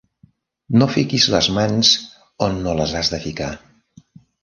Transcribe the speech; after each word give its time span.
No 0.81 0.87
fiquis 0.93 1.27
les 1.35 1.51
mans 1.59 1.93
on 2.49 2.59
no 2.67 2.77
les 2.83 2.99
has 3.03 3.15
de 3.15 3.25
ficar. 3.31 3.55